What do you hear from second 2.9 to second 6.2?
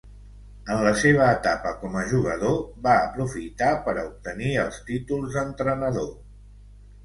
aprofitar per a obtenir els títols d'entrenador.